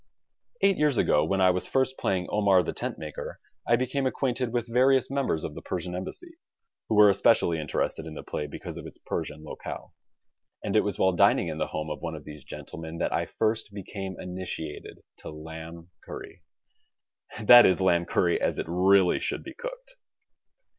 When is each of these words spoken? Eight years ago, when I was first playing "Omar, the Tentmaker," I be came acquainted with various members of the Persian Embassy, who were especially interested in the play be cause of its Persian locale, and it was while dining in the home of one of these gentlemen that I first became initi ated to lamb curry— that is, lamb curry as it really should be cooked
Eight 0.63 0.77
years 0.77 0.97
ago, 0.97 1.23
when 1.23 1.41
I 1.41 1.51
was 1.51 1.67
first 1.67 1.95
playing 1.99 2.25
"Omar, 2.31 2.63
the 2.63 2.73
Tentmaker," 2.73 3.35
I 3.67 3.75
be 3.75 3.85
came 3.85 4.07
acquainted 4.07 4.51
with 4.51 4.65
various 4.67 5.11
members 5.11 5.43
of 5.43 5.53
the 5.53 5.61
Persian 5.61 5.93
Embassy, 5.93 6.39
who 6.89 6.95
were 6.95 7.07
especially 7.07 7.59
interested 7.59 8.07
in 8.07 8.15
the 8.15 8.23
play 8.23 8.47
be 8.47 8.57
cause 8.57 8.77
of 8.77 8.87
its 8.87 8.97
Persian 8.97 9.43
locale, 9.43 9.93
and 10.63 10.75
it 10.75 10.81
was 10.83 10.97
while 10.97 11.11
dining 11.11 11.49
in 11.49 11.59
the 11.59 11.67
home 11.67 11.91
of 11.91 12.01
one 12.01 12.15
of 12.15 12.25
these 12.25 12.43
gentlemen 12.43 12.97
that 12.97 13.13
I 13.13 13.27
first 13.27 13.71
became 13.75 14.15
initi 14.17 14.75
ated 14.75 15.03
to 15.17 15.29
lamb 15.29 15.91
curry— 16.03 16.41
that 17.43 17.67
is, 17.67 17.79
lamb 17.79 18.05
curry 18.05 18.41
as 18.41 18.57
it 18.57 18.65
really 18.67 19.19
should 19.19 19.43
be 19.43 19.53
cooked 19.53 19.97